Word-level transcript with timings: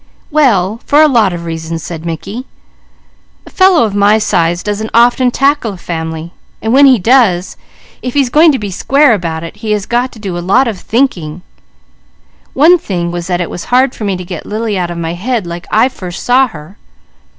"Well, 0.31 0.81
for 0.83 1.03
a 1.03 1.07
lot 1.07 1.31
of 1.31 1.45
reasons," 1.45 1.83
said 1.83 2.07
Mickey. 2.07 2.47
"A 3.45 3.51
fellow 3.51 3.83
of 3.83 3.93
my 3.93 4.17
size 4.17 4.63
doesn't 4.63 4.89
often 4.95 5.29
tackle 5.29 5.73
a 5.73 5.77
family, 5.77 6.33
and 6.59 6.73
when 6.73 6.87
he 6.87 6.97
does, 6.97 7.55
if 8.01 8.15
he's 8.15 8.31
going 8.31 8.51
to 8.51 8.57
be 8.57 8.71
square 8.71 9.13
about 9.13 9.43
it, 9.43 9.57
he 9.57 9.73
has 9.73 9.85
got 9.85 10.11
to 10.13 10.17
do 10.17 10.35
a 10.35 10.39
lot 10.39 10.67
of 10.67 10.79
thinking. 10.79 11.43
One 12.53 12.79
thing 12.79 13.11
was 13.11 13.27
that 13.27 13.41
it's 13.41 13.65
hard 13.65 13.93
for 13.93 14.03
me 14.05 14.17
to 14.17 14.25
get 14.25 14.47
Lily 14.47 14.75
out 14.75 14.89
my 14.97 15.13
head 15.13 15.45
like 15.45 15.67
I 15.69 15.87
first 15.87 16.23
saw 16.23 16.47
her. 16.47 16.77